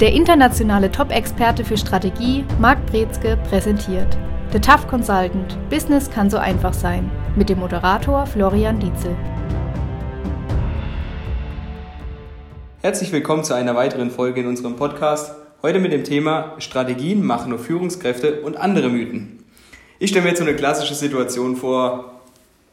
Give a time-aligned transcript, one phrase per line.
[0.00, 4.16] Der internationale Top-Experte für Strategie, Marc Brezke, präsentiert
[4.52, 9.16] The Tough Consultant– Business kann so einfach sein mit dem Moderator Florian Dietzel.
[12.80, 15.34] Herzlich willkommen zu einer weiteren Folge in unserem Podcast.
[15.62, 19.42] Heute mit dem Thema Strategien machen nur Führungskräfte und andere Mythen.
[19.98, 22.22] Ich stelle mir jetzt so eine klassische Situation vor.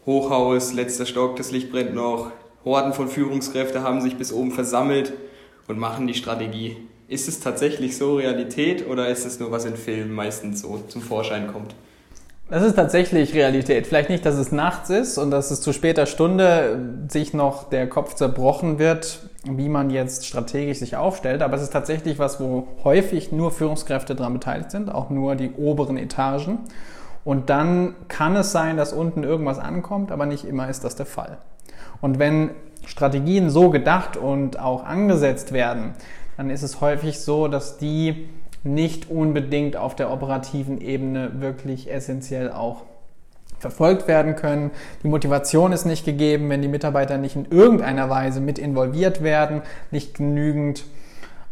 [0.06, 2.30] Hochhaus, letzter Stock, das Licht brennt noch.
[2.64, 5.14] Horden von Führungskräften haben sich bis oben versammelt
[5.68, 6.78] und machen die Strategie.
[7.08, 11.02] Ist es tatsächlich so Realität oder ist es nur was in Filmen meistens so zum
[11.02, 11.76] Vorschein kommt?
[12.50, 13.86] Das ist tatsächlich Realität.
[13.86, 17.88] Vielleicht nicht, dass es nachts ist und dass es zu später Stunde sich noch der
[17.88, 21.42] Kopf zerbrochen wird, wie man jetzt strategisch sich aufstellt.
[21.44, 25.52] Aber es ist tatsächlich was, wo häufig nur Führungskräfte daran beteiligt sind, auch nur die
[25.52, 26.60] oberen Etagen.
[27.24, 31.08] Und dann kann es sein, dass unten irgendwas ankommt, aber nicht immer ist das der
[31.08, 31.38] Fall.
[32.02, 32.52] Und wenn
[32.86, 35.96] Strategien so gedacht und auch angesetzt werden,
[36.38, 38.28] dann ist es häufig so, dass die
[38.64, 42.84] nicht unbedingt auf der operativen Ebene wirklich essentiell auch
[43.60, 44.72] verfolgt werden können.
[45.04, 49.62] Die Motivation ist nicht gegeben, wenn die Mitarbeiter nicht in irgendeiner Weise mit involviert werden,
[49.92, 50.84] nicht genügend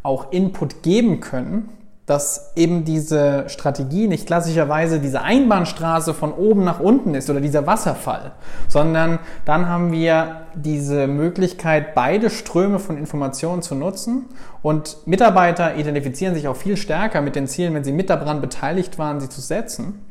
[0.01, 1.69] auch Input geben können,
[2.05, 7.65] dass eben diese Strategie nicht klassischerweise diese Einbahnstraße von oben nach unten ist oder dieser
[7.65, 8.33] Wasserfall,
[8.67, 14.25] sondern dann haben wir diese Möglichkeit, beide Ströme von Informationen zu nutzen.
[14.61, 18.99] Und Mitarbeiter identifizieren sich auch viel stärker mit den Zielen, wenn sie mit daran beteiligt
[18.99, 20.01] waren, sie zu setzen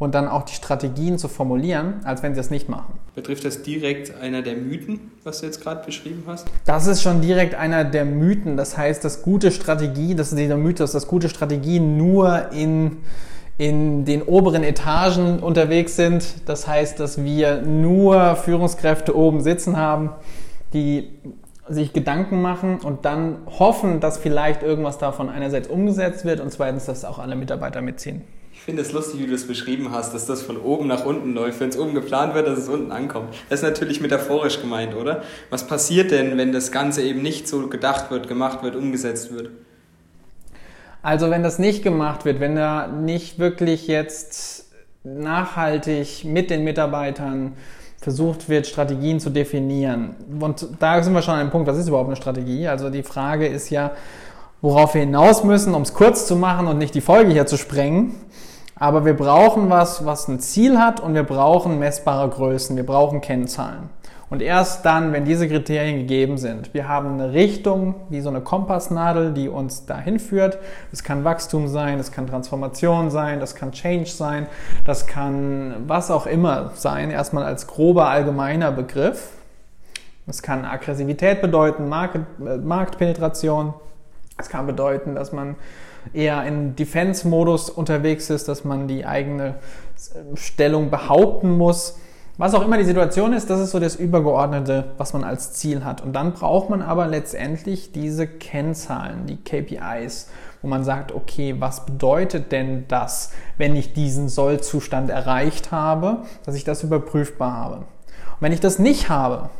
[0.00, 2.94] und dann auch die Strategien zu formulieren, als wenn sie das nicht machen.
[3.14, 6.48] Betrifft das direkt einer der Mythen, was du jetzt gerade beschrieben hast?
[6.64, 8.56] Das ist schon direkt einer der Mythen.
[8.56, 12.96] Das heißt, dass gute Strategie, das ist dieser Mythos, dass gute Strategien nur in
[13.58, 16.48] in den oberen Etagen unterwegs sind.
[16.48, 20.12] Das heißt, dass wir nur Führungskräfte oben sitzen haben,
[20.72, 21.10] die
[21.68, 26.86] sich Gedanken machen und dann hoffen, dass vielleicht irgendwas davon einerseits umgesetzt wird und zweitens,
[26.86, 28.22] dass auch alle Mitarbeiter mitziehen.
[28.60, 31.32] Ich finde es lustig, wie du es beschrieben hast, dass das von oben nach unten
[31.32, 33.34] läuft, wenn es oben geplant wird, dass es unten ankommt.
[33.48, 35.22] Das ist natürlich metaphorisch gemeint, oder?
[35.48, 39.48] Was passiert denn, wenn das Ganze eben nicht so gedacht wird, gemacht wird, umgesetzt wird?
[41.00, 44.70] Also wenn das nicht gemacht wird, wenn da nicht wirklich jetzt
[45.04, 47.54] nachhaltig mit den Mitarbeitern
[47.98, 50.16] versucht wird, Strategien zu definieren.
[50.38, 52.68] Und da sind wir schon an einem Punkt, was ist überhaupt eine Strategie?
[52.68, 53.92] Also die Frage ist ja,
[54.60, 57.56] worauf wir hinaus müssen, um es kurz zu machen und nicht die Folge hier zu
[57.56, 58.14] sprengen.
[58.80, 63.20] Aber wir brauchen was, was ein Ziel hat und wir brauchen messbare Größen, wir brauchen
[63.20, 63.90] Kennzahlen.
[64.30, 68.40] Und erst dann, wenn diese Kriterien gegeben sind, wir haben eine Richtung, wie so eine
[68.40, 70.56] Kompassnadel, die uns dahin führt.
[70.92, 74.46] Das kann Wachstum sein, das kann Transformation sein, das kann Change sein,
[74.86, 79.32] das kann was auch immer sein, erstmal als grober allgemeiner Begriff.
[80.26, 83.74] Das kann Aggressivität bedeuten, Market, äh, Marktpenetration.
[84.38, 85.56] Es kann bedeuten, dass man
[86.12, 89.56] eher in Defense-Modus unterwegs ist, dass man die eigene
[90.34, 91.98] Stellung behaupten muss.
[92.38, 95.84] Was auch immer die Situation ist, das ist so das Übergeordnete, was man als Ziel
[95.84, 96.00] hat.
[96.00, 100.30] Und dann braucht man aber letztendlich diese Kennzahlen, die KPIs,
[100.62, 106.54] wo man sagt, okay, was bedeutet denn das, wenn ich diesen Sollzustand erreicht habe, dass
[106.54, 107.76] ich das überprüfbar habe.
[107.76, 109.50] Und wenn ich das nicht habe,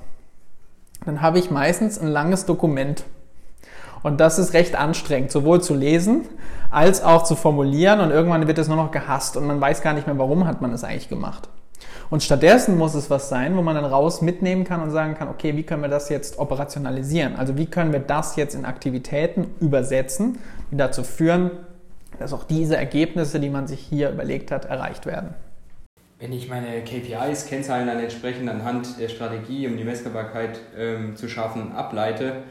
[1.04, 3.04] dann habe ich meistens ein langes Dokument
[4.02, 6.26] und das ist recht anstrengend, sowohl zu lesen
[6.70, 8.00] als auch zu formulieren.
[8.00, 10.60] Und irgendwann wird es nur noch gehasst und man weiß gar nicht mehr, warum hat
[10.60, 11.48] man es eigentlich gemacht.
[12.08, 15.28] Und stattdessen muss es was sein, wo man dann raus mitnehmen kann und sagen kann,
[15.28, 17.36] okay, wie können wir das jetzt operationalisieren?
[17.36, 20.38] Also wie können wir das jetzt in Aktivitäten übersetzen,
[20.70, 21.52] die dazu führen,
[22.18, 25.34] dass auch diese Ergebnisse, die man sich hier überlegt hat, erreicht werden.
[26.18, 31.28] Wenn ich meine KPIs, Kennzahlen dann entsprechend anhand der Strategie, um die Messbarkeit ähm, zu
[31.28, 32.42] schaffen, ableite,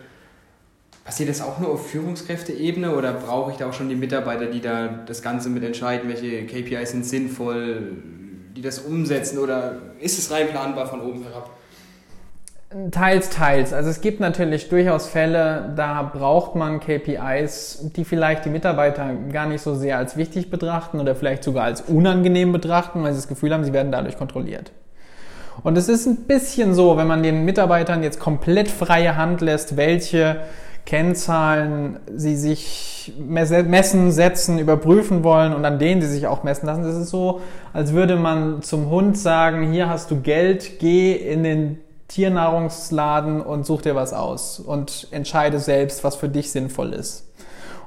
[1.10, 4.62] Passiert das auch nur auf Führungskräfteebene oder brauche ich da auch schon die Mitarbeiter, die
[4.62, 7.94] da das Ganze mit entscheiden, welche KPIs sind sinnvoll,
[8.56, 11.50] die das umsetzen oder ist es rein planbar von oben herab?
[12.92, 13.74] Teils, teils.
[13.74, 19.48] Also es gibt natürlich durchaus Fälle, da braucht man KPIs, die vielleicht die Mitarbeiter gar
[19.48, 23.28] nicht so sehr als wichtig betrachten oder vielleicht sogar als unangenehm betrachten, weil sie das
[23.28, 24.72] Gefühl haben, sie werden dadurch kontrolliert.
[25.64, 29.76] Und es ist ein bisschen so, wenn man den Mitarbeitern jetzt komplett freie Hand lässt,
[29.76, 30.42] welche
[30.86, 36.84] Kennzahlen sie sich messen, setzen, überprüfen wollen und an denen sie sich auch messen lassen.
[36.84, 37.42] Das ist so,
[37.74, 43.66] als würde man zum Hund sagen, hier hast du Geld, geh in den Tiernahrungsladen und
[43.66, 47.26] such dir was aus und entscheide selbst, was für dich sinnvoll ist.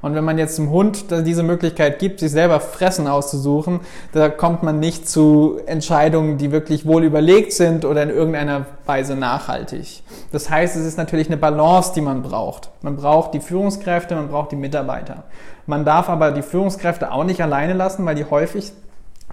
[0.03, 3.81] Und wenn man jetzt dem Hund diese Möglichkeit gibt, sich selber Fressen auszusuchen,
[4.13, 9.15] da kommt man nicht zu Entscheidungen, die wirklich wohl überlegt sind oder in irgendeiner Weise
[9.15, 10.03] nachhaltig.
[10.33, 12.71] Das heißt, es ist natürlich eine Balance, die man braucht.
[12.83, 15.23] Man braucht die Führungskräfte, man braucht die Mitarbeiter.
[15.67, 18.73] Man darf aber die Führungskräfte auch nicht alleine lassen, weil die häufig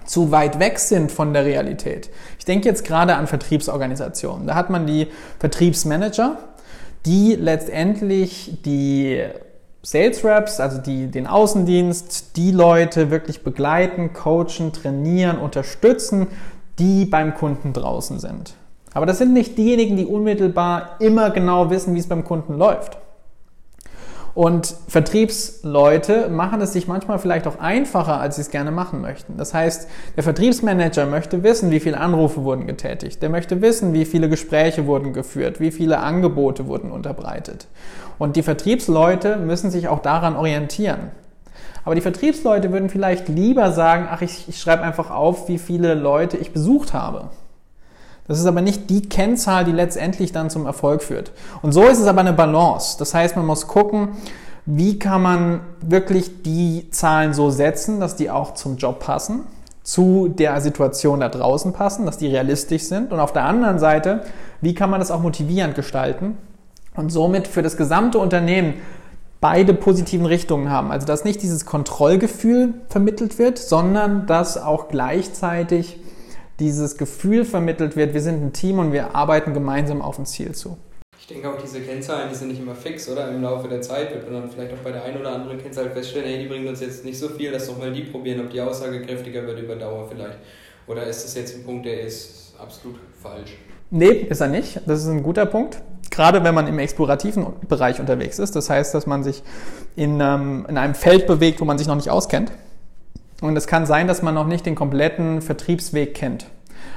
[0.04, 2.10] zu weit weg sind von der Realität.
[2.38, 4.46] Ich denke jetzt gerade an Vertriebsorganisationen.
[4.46, 5.08] Da hat man die
[5.40, 6.38] Vertriebsmanager,
[7.06, 9.24] die letztendlich die
[9.82, 16.26] Sales Reps, also die, den Außendienst, die Leute wirklich begleiten, coachen, trainieren, unterstützen,
[16.78, 18.54] die beim Kunden draußen sind.
[18.92, 22.98] Aber das sind nicht diejenigen, die unmittelbar immer genau wissen, wie es beim Kunden läuft.
[24.40, 29.36] Und Vertriebsleute machen es sich manchmal vielleicht auch einfacher, als sie es gerne machen möchten.
[29.36, 33.20] Das heißt, der Vertriebsmanager möchte wissen, wie viele Anrufe wurden getätigt.
[33.20, 37.66] Der möchte wissen, wie viele Gespräche wurden geführt, wie viele Angebote wurden unterbreitet.
[38.18, 41.10] Und die Vertriebsleute müssen sich auch daran orientieren.
[41.84, 45.92] Aber die Vertriebsleute würden vielleicht lieber sagen, ach, ich, ich schreibe einfach auf, wie viele
[45.92, 47.28] Leute ich besucht habe.
[48.30, 51.32] Das ist aber nicht die Kennzahl, die letztendlich dann zum Erfolg führt.
[51.62, 52.96] Und so ist es aber eine Balance.
[52.96, 54.10] Das heißt, man muss gucken,
[54.66, 59.40] wie kann man wirklich die Zahlen so setzen, dass die auch zum Job passen,
[59.82, 63.12] zu der Situation da draußen passen, dass die realistisch sind.
[63.12, 64.22] Und auf der anderen Seite,
[64.60, 66.36] wie kann man das auch motivierend gestalten
[66.94, 68.74] und somit für das gesamte Unternehmen
[69.40, 70.92] beide positiven Richtungen haben.
[70.92, 75.98] Also dass nicht dieses Kontrollgefühl vermittelt wird, sondern dass auch gleichzeitig
[76.60, 80.52] dieses Gefühl vermittelt wird, wir sind ein Team und wir arbeiten gemeinsam auf ein Ziel
[80.52, 80.76] zu.
[81.18, 83.28] Ich denke auch, diese Kennzahlen, die sind nicht immer fix, oder?
[83.28, 85.90] Im Laufe der Zeit wird man dann vielleicht auch bei der einen oder anderen Kennzahl
[85.90, 88.50] feststellen, hey, die bringen uns jetzt nicht so viel, lass doch mal die probieren, ob
[88.50, 90.38] die aussagekräftiger wird über Dauer vielleicht.
[90.86, 93.56] Oder ist das jetzt ein Punkt, der ist absolut falsch?
[93.90, 94.80] Nee, ist er nicht.
[94.86, 95.82] Das ist ein guter Punkt.
[96.10, 98.56] Gerade wenn man im explorativen Bereich unterwegs ist.
[98.56, 99.42] Das heißt, dass man sich
[99.94, 102.50] in, ähm, in einem Feld bewegt, wo man sich noch nicht auskennt
[103.40, 106.46] und es kann sein, dass man noch nicht den kompletten Vertriebsweg kennt.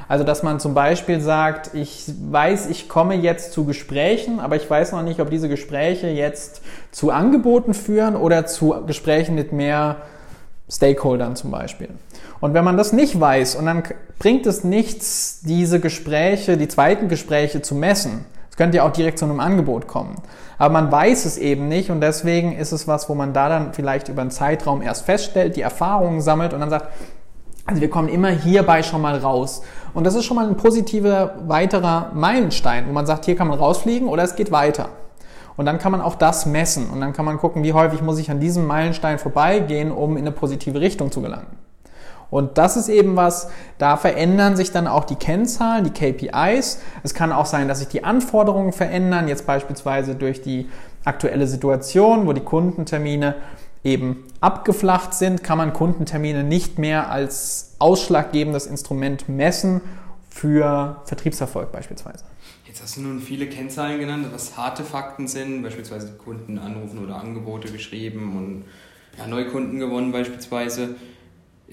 [0.07, 4.69] Also, dass man zum Beispiel sagt, ich weiß, ich komme jetzt zu Gesprächen, aber ich
[4.69, 6.61] weiß noch nicht, ob diese Gespräche jetzt
[6.91, 9.97] zu Angeboten führen oder zu Gesprächen mit mehr
[10.69, 11.89] Stakeholdern zum Beispiel.
[12.41, 13.83] Und wenn man das nicht weiß und dann
[14.19, 19.17] bringt es nichts, diese Gespräche, die zweiten Gespräche zu messen, es könnte ja auch direkt
[19.17, 20.13] zu einem Angebot kommen.
[20.59, 23.73] Aber man weiß es eben nicht und deswegen ist es was, wo man da dann
[23.73, 26.89] vielleicht über einen Zeitraum erst feststellt, die Erfahrungen sammelt und dann sagt,
[27.65, 29.63] also wir kommen immer hierbei schon mal raus.
[29.95, 33.57] Und das ist schon mal ein positiver weiterer Meilenstein, wo man sagt, hier kann man
[33.57, 34.89] rausfliegen oder es geht weiter.
[35.57, 38.19] Und dann kann man auch das messen und dann kann man gucken, wie häufig muss
[38.19, 41.47] ich an diesem Meilenstein vorbeigehen, um in eine positive Richtung zu gelangen.
[42.33, 43.47] Und das ist eben was,
[43.77, 46.79] da verändern sich dann auch die Kennzahlen, die KPIs.
[47.03, 50.67] Es kann auch sein, dass sich die Anforderungen verändern, jetzt beispielsweise durch die
[51.05, 53.35] aktuelle Situation, wo die Kundentermine
[53.83, 59.81] eben abgeflacht sind, kann man Kundentermine nicht mehr als ausschlaggebendes Instrument messen
[60.27, 62.23] für Vertriebserfolg beispielsweise.
[62.65, 67.17] Jetzt hast du nun viele Kennzahlen genannt, was harte Fakten sind, beispielsweise Kunden anrufen oder
[67.17, 68.65] Angebote geschrieben und
[69.19, 70.95] ja, Neukunden gewonnen beispielsweise.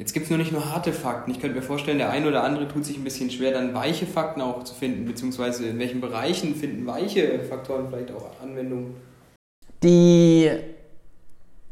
[0.01, 1.31] Jetzt gibt es nur nicht nur harte Fakten.
[1.31, 4.07] Ich könnte mir vorstellen, der eine oder andere tut sich ein bisschen schwer, dann weiche
[4.07, 8.95] Fakten auch zu finden, beziehungsweise in welchen Bereichen finden weiche Faktoren vielleicht auch Anwendung.
[9.83, 10.51] Die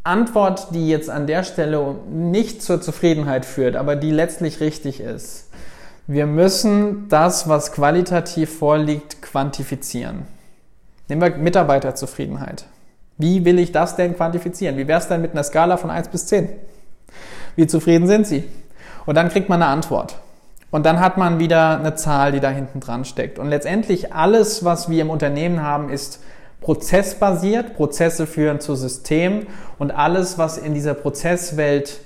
[0.05, 5.49] Antwort, die jetzt an der Stelle nicht zur Zufriedenheit führt, aber die letztlich richtig ist.
[6.07, 10.27] Wir müssen das, was qualitativ vorliegt, quantifizieren.
[11.09, 12.67] Nehmen wir Mitarbeiterzufriedenheit.
[13.17, 14.77] Wie will ich das denn quantifizieren?
[14.77, 16.51] Wie wäre es denn mit einer Skala von 1 bis 10?
[17.59, 18.45] Wie zufrieden sind Sie?
[19.05, 20.21] Und dann kriegt man eine Antwort.
[20.71, 23.41] Und dann hat man wieder eine Zahl, die da hinten dran steckt.
[23.41, 26.23] Und letztendlich alles, was wir im Unternehmen haben, ist
[26.61, 27.75] prozessbasiert.
[27.75, 29.49] Prozesse führen zu Systemen.
[29.77, 31.99] Und alles, was in dieser Prozesswelt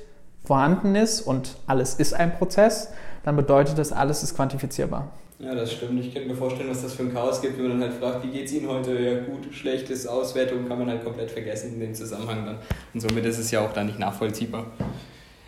[0.43, 2.89] vorhanden ist, und alles ist ein Prozess,
[3.23, 5.11] dann bedeutet das, alles ist quantifizierbar.
[5.39, 6.01] Ja, das stimmt.
[6.01, 8.25] Ich könnte mir vorstellen, was das für ein Chaos gibt, wenn man dann halt fragt,
[8.25, 8.99] wie geht es Ihnen heute?
[8.99, 12.59] Ja, gut, schlechtes, Auswertung kann man halt komplett vergessen in dem Zusammenhang dann.
[12.95, 14.65] Und somit ist es ja auch dann nicht nachvollziehbar.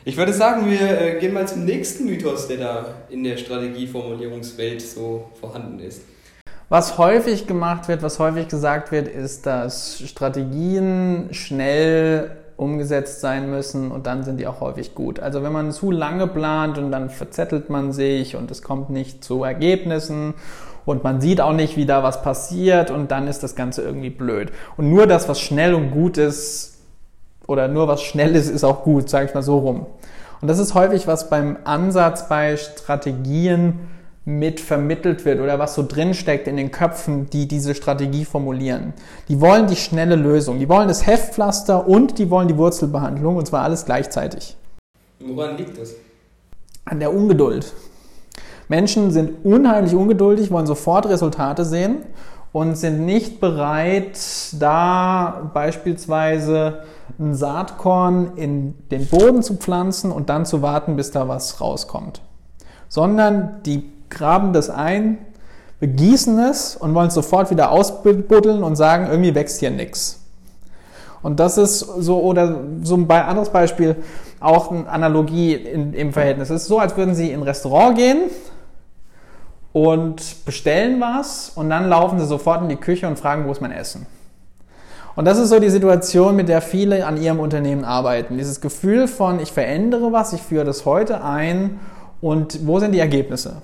[0.07, 4.83] Ich würde sagen, wir äh, gehen mal zum nächsten Mythos, der da in der Strategieformulierungswelt
[4.83, 6.03] so vorhanden ist.
[6.69, 13.91] Was häufig gemacht wird, was häufig gesagt wird, ist, dass Strategien schnell umgesetzt sein müssen
[13.91, 15.21] und dann sind die auch häufig gut.
[15.21, 19.25] Also wenn man zu lange plant und dann verzettelt man sich und es kommt nicht
[19.25, 20.35] zu Ergebnissen
[20.85, 24.11] und man sieht auch nicht, wie da was passiert und dann ist das Ganze irgendwie
[24.11, 24.53] blöd.
[24.77, 26.74] Und nur das, was schnell und gut ist,
[27.47, 29.87] oder nur was schnell ist, ist auch gut, sage ich mal so rum.
[30.41, 33.81] Und das ist häufig, was beim Ansatz bei Strategien
[34.27, 38.95] mit vermittelt wird oder was so drinsteckt in den Köpfen, die diese Strategie formulieren.
[39.29, 43.47] Die wollen die schnelle Lösung, die wollen das Heftpflaster und die wollen die Wurzelbehandlung und
[43.47, 44.57] zwar alles gleichzeitig.
[45.21, 45.95] Woran liegt das?
[46.87, 47.73] An der Ungeduld.
[48.69, 51.99] Menschen sind unheimlich ungeduldig, wollen sofort Resultate sehen
[52.53, 54.19] und sind nicht bereit,
[54.59, 56.85] da beispielsweise
[57.19, 62.21] ein Saatkorn in den Boden zu pflanzen und dann zu warten, bis da was rauskommt.
[62.89, 65.19] Sondern die graben das ein,
[65.81, 70.21] begießen es und wollen es sofort wieder ausbuddeln und sagen, irgendwie wächst hier nichts.
[71.23, 73.97] Und das ist so, oder so ein anderes Beispiel,
[74.41, 76.51] auch eine Analogie in, im Verhältnis.
[76.51, 78.31] Es ist so, als würden Sie in ein Restaurant gehen
[79.73, 83.63] und bestellen was und dann laufen Sie sofort in die Küche und fragen, wo ist
[83.63, 84.07] mein Essen?
[85.17, 88.37] Und das ist so die Situation, mit der viele an ihrem Unternehmen arbeiten.
[88.37, 91.79] Dieses Gefühl von, ich verändere was, ich führe das heute ein
[92.21, 93.63] und wo sind die Ergebnisse?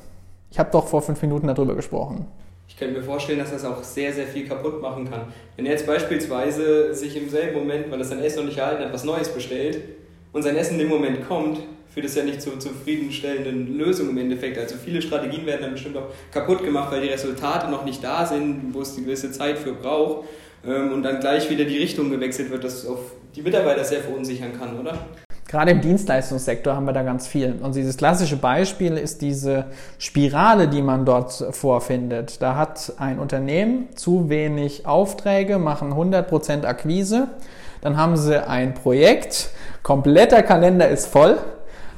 [0.52, 2.26] Ich habe doch vor fünf Minuten darüber gesprochen.
[2.68, 5.22] Ich könnte mir vorstellen, dass das auch sehr, sehr viel kaputt machen kann.
[5.56, 8.84] Wenn er jetzt beispielsweise sich im selben Moment, weil er sein Essen noch nicht erhalten
[8.84, 9.80] hat, was Neues bestellt
[10.32, 11.58] und sein Essen in dem Moment kommt,
[11.92, 14.56] führt es ja nicht zu zufriedenstellenden Lösungen im Endeffekt.
[14.56, 18.24] Also viele Strategien werden dann bestimmt auch kaputt gemacht, weil die Resultate noch nicht da
[18.24, 20.28] sind, wo es die gewisse Zeit für braucht
[20.62, 22.98] und dann gleich wieder die Richtung gewechselt wird, dass auf
[23.34, 24.98] die Mitarbeiter sehr verunsichern kann, oder?
[25.50, 27.56] Gerade im Dienstleistungssektor haben wir da ganz viel.
[27.60, 29.64] Und dieses klassische Beispiel ist diese
[29.98, 32.40] Spirale, die man dort vorfindet.
[32.40, 37.28] Da hat ein Unternehmen zu wenig Aufträge, machen 100% Akquise.
[37.80, 39.50] Dann haben sie ein Projekt,
[39.82, 41.38] kompletter Kalender ist voll,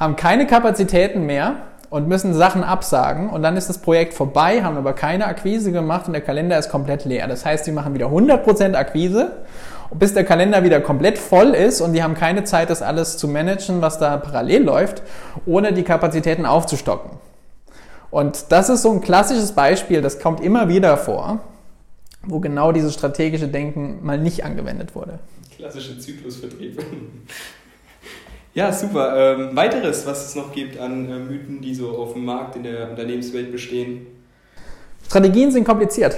[0.00, 1.57] haben keine Kapazitäten mehr
[1.93, 6.07] und müssen Sachen absagen und dann ist das Projekt vorbei, haben aber keine Akquise gemacht
[6.07, 7.29] und der Kalender ist komplett leer.
[7.29, 9.33] Das heißt, sie machen wieder 100% Akquise
[9.95, 13.29] bis der Kalender wieder komplett voll ist und die haben keine Zeit, das alles zu
[13.29, 15.03] managen, was da parallel läuft,
[15.45, 17.11] ohne die Kapazitäten aufzustocken.
[18.11, 21.41] Und das ist so ein klassisches Beispiel, das kommt immer wieder vor,
[22.23, 25.19] wo genau dieses strategische Denken mal nicht angewendet wurde.
[25.59, 26.83] Klassische Zyklusvertrieb.
[28.54, 29.37] Ja, super.
[29.38, 32.64] Ähm, weiteres, was es noch gibt an äh, Mythen, die so auf dem Markt in
[32.64, 34.06] der Unternehmenswelt bestehen.
[35.06, 36.16] Strategien sind kompliziert.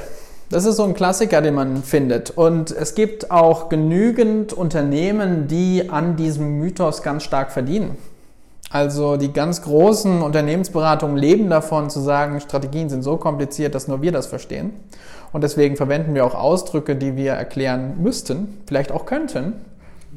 [0.51, 2.31] Das ist so ein Klassiker, den man findet.
[2.31, 7.97] Und es gibt auch genügend Unternehmen, die an diesem Mythos ganz stark verdienen.
[8.71, 14.03] Also die ganz großen Unternehmensberatungen leben davon zu sagen, Strategien sind so kompliziert, dass nur
[14.03, 14.73] wir das verstehen.
[15.33, 19.55] Und deswegen verwenden wir auch Ausdrücke, die wir erklären müssten, vielleicht auch könnten,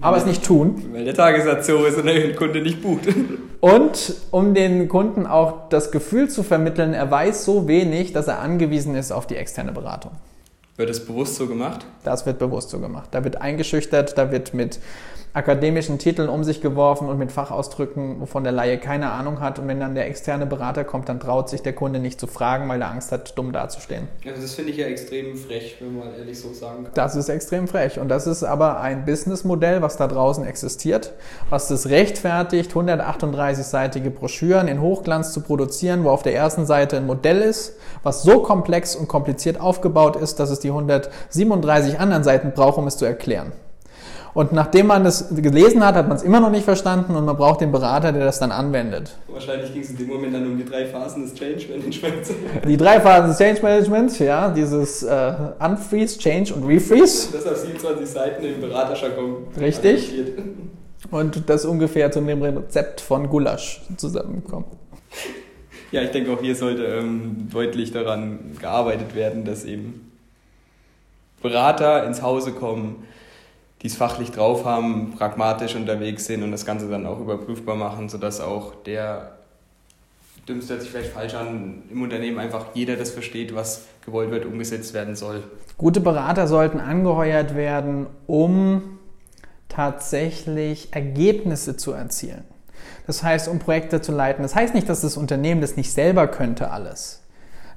[0.01, 0.84] aber es nicht tun.
[0.92, 3.08] Weil der Tagessatz so ist und der Kunde nicht bucht.
[3.60, 8.39] Und um den Kunden auch das Gefühl zu vermitteln, er weiß so wenig, dass er
[8.39, 10.12] angewiesen ist auf die externe Beratung.
[10.75, 11.86] Wird das bewusst so gemacht?
[12.04, 13.10] Das wird bewusst so gemacht.
[13.12, 14.80] Da wird eingeschüchtert, da wird mit
[15.34, 19.60] akademischen Titeln um sich geworfen und mit Fachausdrücken, wovon der Laie keine Ahnung hat.
[19.60, 22.67] Und wenn dann der externe Berater kommt, dann traut sich der Kunde nicht zu fragen,
[22.69, 24.07] weil er Angst hat, dumm dazustehen.
[24.25, 26.93] Also das finde ich ja extrem frech, wenn man ehrlich so sagen kann.
[26.96, 28.00] Das ist extrem frech.
[28.00, 31.13] Und das ist aber ein Businessmodell, was da draußen existiert,
[31.50, 37.05] was das rechtfertigt, 138-seitige Broschüren in Hochglanz zu produzieren, wo auf der ersten Seite ein
[37.05, 42.53] Modell ist, was so komplex und kompliziert aufgebaut ist, dass es die 137 anderen Seiten
[42.53, 43.51] braucht, um es zu erklären.
[44.38, 47.36] Und nachdem man das gelesen hat, hat man es immer noch nicht verstanden und man
[47.36, 49.17] braucht den Berater, der das dann anwendet.
[49.29, 52.32] Wahrscheinlich ging es in dem Moment dann um die drei Phasen des Change Managements.
[52.67, 57.29] Die drei Phasen des Change Managements, ja, dieses äh, Unfreeze, Change und Refreeze.
[57.34, 59.48] Das auf 27 Seiten im Beraterjargon.
[59.60, 60.13] Richtig.
[61.10, 64.67] Und das ungefähr zu dem Rezept von Gulasch zusammenkommt.
[65.91, 70.12] Ja, ich denke auch hier sollte ähm, deutlich daran gearbeitet werden, dass eben
[71.41, 73.08] Berater ins Hause kommen,
[73.81, 78.10] die es fachlich drauf haben, pragmatisch unterwegs sind und das Ganze dann auch überprüfbar machen,
[78.10, 79.38] sodass auch der,
[80.48, 84.46] dümmste hört sich vielleicht falsch an, im Unternehmen einfach jeder das versteht, was gewollt wird,
[84.46, 85.43] umgesetzt werden soll.
[85.77, 88.98] Gute Berater sollten angeheuert werden, um
[89.69, 92.46] tatsächlich Ergebnisse zu erzielen.
[93.05, 94.43] Das heißt, um Projekte zu leiten.
[94.43, 97.22] Das heißt nicht, dass das Unternehmen das nicht selber könnte alles.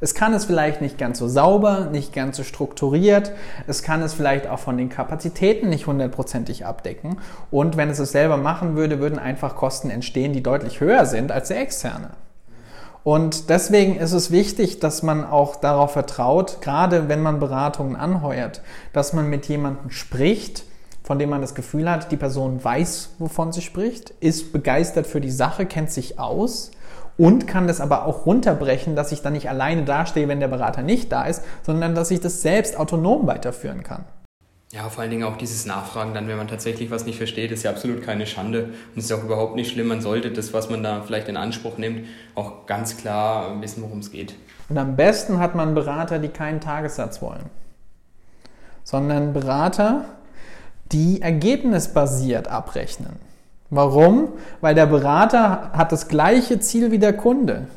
[0.02, 3.32] Es kann es vielleicht nicht ganz so sauber, nicht ganz so strukturiert.
[3.66, 7.18] Es kann es vielleicht auch von den Kapazitäten nicht hundertprozentig abdecken.
[7.50, 11.30] Und wenn es es selber machen würde, würden einfach Kosten entstehen, die deutlich höher sind
[11.30, 12.10] als der externe.
[13.04, 18.62] Und deswegen ist es wichtig, dass man auch darauf vertraut, gerade wenn man Beratungen anheuert,
[18.92, 20.64] dass man mit jemandem spricht,
[21.02, 25.20] von dem man das Gefühl hat, die Person weiß, wovon sie spricht, ist begeistert für
[25.20, 26.70] die Sache, kennt sich aus
[27.18, 30.82] und kann das aber auch runterbrechen, dass ich dann nicht alleine dastehe, wenn der Berater
[30.82, 34.04] nicht da ist, sondern dass ich das selbst autonom weiterführen kann.
[34.72, 37.64] Ja, vor allen Dingen auch dieses Nachfragen dann, wenn man tatsächlich was nicht versteht, ist
[37.64, 39.88] ja absolut keine Schande und ist auch überhaupt nicht schlimm.
[39.88, 43.98] Man sollte das, was man da vielleicht in Anspruch nimmt, auch ganz klar wissen, worum
[43.98, 44.36] es geht.
[44.68, 47.46] Und am besten hat man Berater, die keinen Tagessatz wollen,
[48.84, 50.04] sondern Berater,
[50.92, 53.29] die ergebnisbasiert abrechnen.
[53.70, 54.32] Warum?
[54.60, 57.68] Weil der Berater hat das gleiche Ziel wie der Kunde.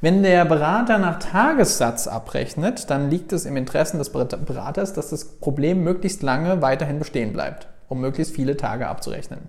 [0.00, 5.24] Wenn der Berater nach Tagessatz abrechnet, dann liegt es im Interesse des Beraters, dass das
[5.24, 9.40] Problem möglichst lange weiterhin bestehen bleibt, um möglichst viele Tage abzurechnen.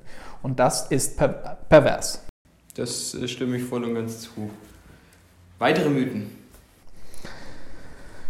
[0.41, 2.23] Und das ist per pervers.
[2.75, 4.49] Das äh, stimme ich voll und ganz zu.
[5.59, 6.29] Weitere Mythen.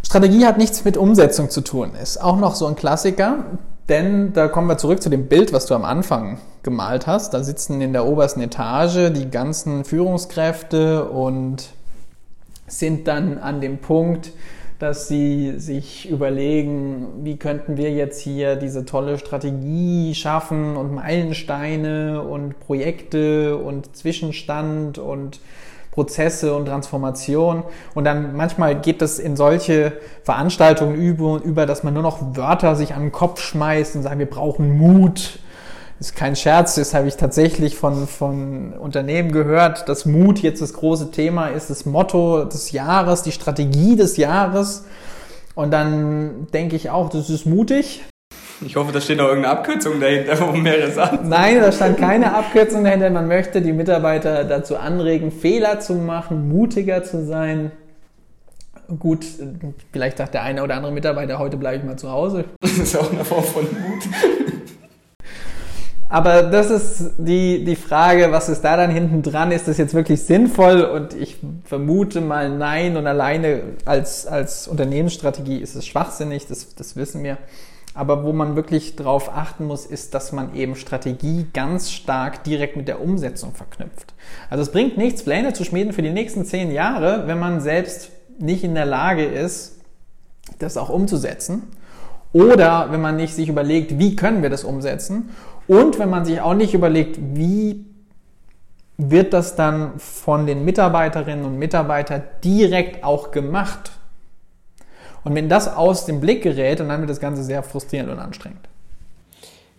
[0.02, 1.94] Strategie hat nichts mit Umsetzung zu tun.
[1.94, 3.44] Ist auch noch so ein Klassiker,
[3.88, 7.34] denn da kommen wir zurück zu dem Bild, was du am Anfang gemalt hast.
[7.34, 11.70] Da sitzen in der obersten Etage die ganzen Führungskräfte und
[12.66, 14.32] sind dann an dem Punkt,
[14.78, 22.22] dass sie sich überlegen, wie könnten wir jetzt hier diese tolle Strategie schaffen und Meilensteine
[22.22, 25.40] und Projekte und Zwischenstand und
[25.96, 27.64] Prozesse und Transformation.
[27.94, 32.76] Und dann manchmal geht es in solche Veranstaltungen über, über, dass man nur noch Wörter
[32.76, 35.40] sich an den Kopf schmeißt und sagt, wir brauchen Mut
[35.98, 40.74] ist kein Scherz, das habe ich tatsächlich von, von Unternehmen gehört, dass Mut jetzt das
[40.74, 44.84] große Thema ist, das Motto des Jahres, die Strategie des Jahres.
[45.54, 48.04] Und dann denke ich auch, das ist mutig.
[48.64, 51.28] Ich hoffe, da steht noch irgendeine Abkürzung dahinter, wo mehrere Sachen.
[51.28, 53.10] Nein, da stand keine Abkürzung dahinter.
[53.10, 57.72] Man möchte die Mitarbeiter dazu anregen, Fehler zu machen, mutiger zu sein.
[58.98, 59.26] Gut,
[59.92, 62.44] vielleicht sagt der eine oder andere Mitarbeiter, heute bleibe ich mal zu Hause.
[62.60, 64.02] Das ist auch eine Form von Mut.
[66.08, 69.50] Aber das ist die, die Frage, was ist da dann hinten dran?
[69.50, 70.82] Ist das jetzt wirklich sinnvoll?
[70.82, 72.96] Und ich vermute mal nein.
[72.96, 77.38] Und alleine als, als Unternehmensstrategie ist es schwachsinnig, das, das wissen wir.
[77.96, 82.76] Aber wo man wirklich drauf achten muss, ist, dass man eben Strategie ganz stark direkt
[82.76, 84.12] mit der Umsetzung verknüpft.
[84.50, 88.10] Also es bringt nichts, Pläne zu schmieden für die nächsten zehn Jahre, wenn man selbst
[88.38, 89.80] nicht in der Lage ist,
[90.58, 91.62] das auch umzusetzen.
[92.34, 95.30] Oder wenn man nicht sich überlegt, wie können wir das umsetzen
[95.66, 97.86] und wenn man sich auch nicht überlegt, wie
[98.98, 103.92] wird das dann von den Mitarbeiterinnen und Mitarbeitern direkt auch gemacht.
[105.26, 108.68] Und wenn das aus dem Blick gerät, dann wird das Ganze sehr frustrierend und anstrengend.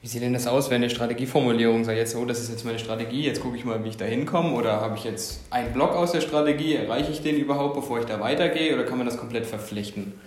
[0.01, 2.79] Wie sieht denn das aus, wenn eine Strategieformulierung sagt, jetzt, oh, das ist jetzt meine
[2.79, 4.51] Strategie, jetzt gucke ich mal, wie ich da hinkomme?
[4.51, 8.05] Oder habe ich jetzt einen Block aus der Strategie, erreiche ich den überhaupt, bevor ich
[8.05, 8.73] da weitergehe?
[8.73, 10.19] Oder kann man das komplett verpflichten?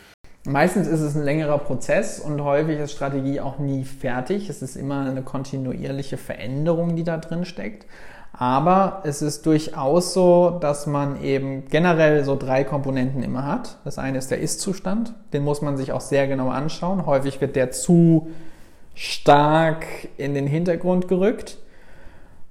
[0.47, 4.49] Meistens ist es ein längerer Prozess und häufig ist Strategie auch nie fertig.
[4.49, 7.85] Es ist immer eine kontinuierliche Veränderung, die da drin steckt.
[8.33, 13.77] Aber es ist durchaus so, dass man eben generell so drei Komponenten immer hat.
[13.85, 15.13] Das eine ist der Ist-Zustand.
[15.33, 17.05] Den muss man sich auch sehr genau anschauen.
[17.07, 18.31] Häufig wird der zu
[18.95, 19.85] stark
[20.17, 21.59] in den Hintergrund gerückt.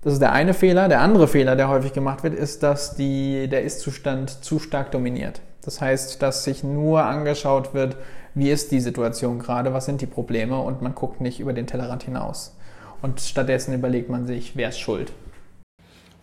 [0.02, 0.88] Das ist der eine Fehler.
[0.90, 5.42] Der andere Fehler, der häufig gemacht wird, ist, dass die, der Ist-Zustand zu stark dominiert.
[5.64, 7.98] Das heißt, dass sich nur angeschaut wird,
[8.34, 11.68] wie ist die Situation gerade, was sind die Probleme und man guckt nicht über den
[11.68, 12.56] Tellerrand hinaus.
[13.02, 15.12] Und stattdessen überlegt man sich, wer ist schuld.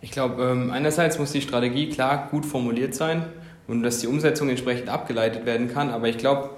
[0.01, 3.25] Ich glaube, ähm, einerseits muss die Strategie klar gut formuliert sein
[3.67, 6.51] und dass die Umsetzung entsprechend abgeleitet werden kann, aber ich glaube,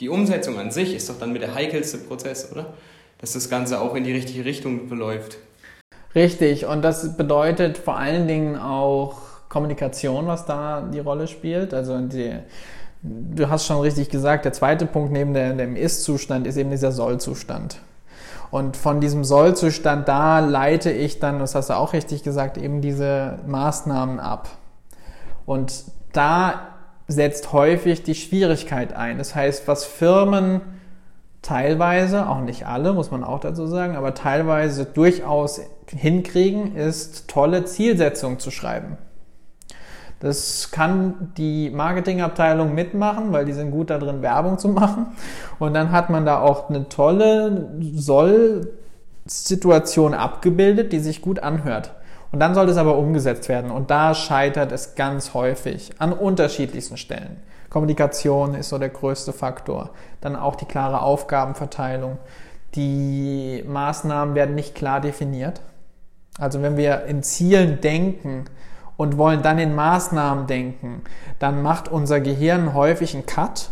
[0.00, 2.74] die Umsetzung an sich ist doch dann mit der heikelste Prozess, oder?
[3.18, 5.38] Dass das Ganze auch in die richtige Richtung verläuft.
[6.14, 9.16] Richtig, und das bedeutet vor allen Dingen auch
[9.48, 11.72] Kommunikation, was da die Rolle spielt.
[11.74, 12.32] Also die,
[13.02, 17.80] du hast schon richtig gesagt, der zweite Punkt neben dem Ist-Zustand ist eben dieser Soll-Zustand.
[18.56, 22.80] Und von diesem Soll-Zustand, da leite ich dann, das hast du auch richtig gesagt, eben
[22.80, 24.48] diese Maßnahmen ab.
[25.44, 26.68] Und da
[27.06, 29.18] setzt häufig die Schwierigkeit ein.
[29.18, 30.62] Das heißt, was Firmen
[31.42, 35.60] teilweise, auch nicht alle, muss man auch dazu sagen, aber teilweise durchaus
[35.94, 38.96] hinkriegen, ist tolle Zielsetzungen zu schreiben.
[40.26, 45.06] Das kann die Marketingabteilung mitmachen, weil die sind gut darin, Werbung zu machen.
[45.58, 51.92] Und dann hat man da auch eine tolle Soll-Situation abgebildet, die sich gut anhört.
[52.32, 53.70] Und dann soll es aber umgesetzt werden.
[53.70, 57.36] Und da scheitert es ganz häufig an unterschiedlichsten Stellen.
[57.70, 59.90] Kommunikation ist so der größte Faktor.
[60.20, 62.18] Dann auch die klare Aufgabenverteilung.
[62.74, 65.62] Die Maßnahmen werden nicht klar definiert.
[66.38, 68.44] Also wenn wir in Zielen denken,
[68.96, 71.02] und wollen dann in Maßnahmen denken,
[71.38, 73.70] dann macht unser Gehirn häufig einen Cut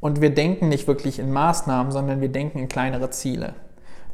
[0.00, 3.54] und wir denken nicht wirklich in Maßnahmen, sondern wir denken in kleinere Ziele.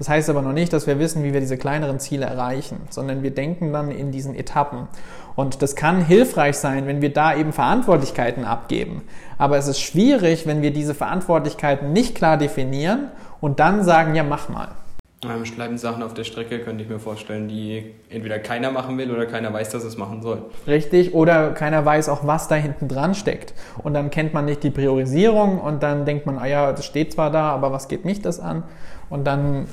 [0.00, 3.22] Das heißt aber noch nicht, dass wir wissen, wie wir diese kleineren Ziele erreichen, sondern
[3.22, 4.88] wir denken dann in diesen Etappen.
[5.36, 9.02] Und das kann hilfreich sein, wenn wir da eben Verantwortlichkeiten abgeben.
[9.36, 13.08] Aber es ist schwierig, wenn wir diese Verantwortlichkeiten nicht klar definieren
[13.42, 14.68] und dann sagen, ja, mach mal.
[15.22, 19.10] Ähm, bleiben Sachen auf der Strecke, könnte ich mir vorstellen, die entweder keiner machen will
[19.10, 20.44] oder keiner weiß, dass es machen soll.
[20.66, 23.52] Richtig, oder keiner weiß auch, was da hinten dran steckt.
[23.82, 27.12] Und dann kennt man nicht die Priorisierung und dann denkt man, ah ja, das steht
[27.12, 28.62] zwar da, aber was geht mich das an?
[29.10, 29.66] Und dann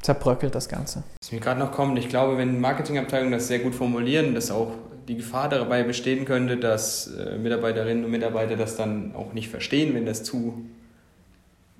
[0.00, 1.02] zerbröckelt das Ganze.
[1.20, 4.70] Was mir gerade noch kommt, ich glaube, wenn Marketingabteilungen das sehr gut formulieren, dass auch
[5.08, 9.94] die Gefahr dabei bestehen könnte, dass äh, Mitarbeiterinnen und Mitarbeiter das dann auch nicht verstehen,
[9.94, 10.64] wenn das zu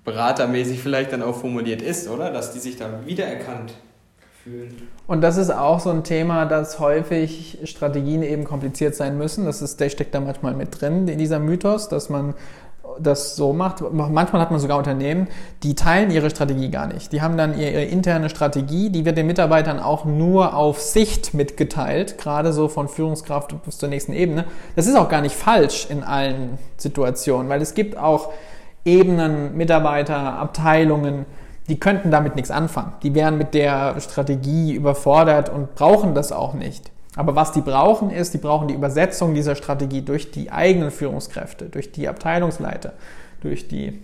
[0.07, 2.31] beratermäßig vielleicht dann auch formuliert ist, oder?
[2.31, 3.75] Dass die sich da wiedererkannt
[4.43, 4.89] fühlen.
[5.07, 9.45] Und das ist auch so ein Thema, dass häufig Strategien eben kompliziert sein müssen.
[9.45, 12.35] Das ist, der steckt da manchmal mit drin, in dieser Mythos, dass man
[13.01, 13.83] das so macht.
[13.93, 15.27] Manchmal hat man sogar Unternehmen,
[15.63, 17.13] die teilen ihre Strategie gar nicht.
[17.13, 22.17] Die haben dann ihre interne Strategie, die wird den Mitarbeitern auch nur auf Sicht mitgeteilt,
[22.17, 24.45] gerade so von Führungskraft bis zur nächsten Ebene.
[24.77, 28.33] Das ist auch gar nicht falsch in allen Situationen, weil es gibt auch
[28.87, 31.27] Ebenen, Mitarbeiter, Abteilungen,
[31.69, 32.93] die könnten damit nichts anfangen.
[33.03, 36.91] Die wären mit der Strategie überfordert und brauchen das auch nicht.
[37.17, 41.65] Aber was die brauchen ist, die brauchen die Übersetzung dieser Strategie durch die eigenen Führungskräfte,
[41.67, 42.93] durch die Abteilungsleiter,
[43.41, 44.01] durch die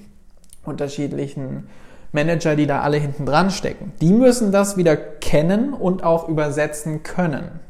[0.64, 1.68] unterschiedlichen
[2.10, 3.92] Manager, die da alle hinten dran stecken.
[4.00, 7.60] Die müssen das wieder kennen und auch übersetzen können.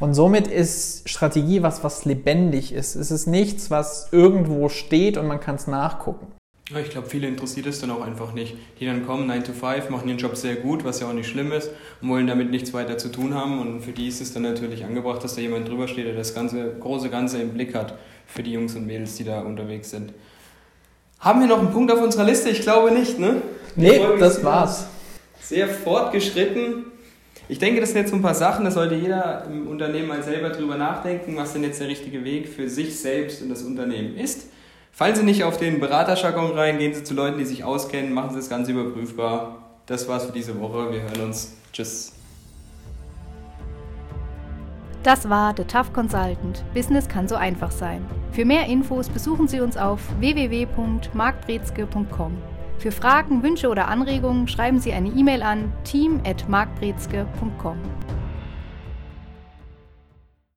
[0.00, 2.96] Und somit ist Strategie was, was lebendig ist.
[2.96, 6.26] Es ist nichts, was irgendwo steht und man kann es nachgucken.
[6.80, 8.56] Ich glaube, viele interessiert es dann auch einfach nicht.
[8.80, 11.28] Die dann kommen, 9 to 5, machen ihren Job sehr gut, was ja auch nicht
[11.28, 13.60] schlimm ist, und wollen damit nichts weiter zu tun haben.
[13.60, 16.34] Und für die ist es dann natürlich angebracht, dass da jemand drüber steht, der das
[16.34, 20.12] ganze, große Ganze im Blick hat, für die Jungs und Mädels, die da unterwegs sind.
[21.18, 22.50] Haben wir noch einen Punkt auf unserer Liste?
[22.50, 23.42] Ich glaube nicht, ne?
[23.76, 24.86] Nee, das war's.
[25.40, 26.86] Sehr fortgeschritten.
[27.48, 30.22] Ich denke, das sind jetzt so ein paar Sachen, da sollte jeder im Unternehmen mal
[30.22, 34.16] selber drüber nachdenken, was denn jetzt der richtige Weg für sich selbst und das Unternehmen
[34.16, 34.46] ist.
[34.94, 38.28] Fallen Sie nicht auf den Beraterjargon rein, gehen Sie zu Leuten, die sich auskennen, machen
[38.30, 39.62] Sie das Ganze überprüfbar.
[39.86, 40.92] Das war's für diese Woche.
[40.92, 41.54] Wir hören uns.
[41.72, 42.12] Tschüss.
[45.02, 46.64] Das war The Tough Consultant.
[46.74, 48.06] Business kann so einfach sein.
[48.30, 52.36] Für mehr Infos besuchen Sie uns auf www.markbrezke.com.
[52.78, 57.78] Für Fragen, Wünsche oder Anregungen schreiben Sie eine E-Mail an team@markbrezke.com.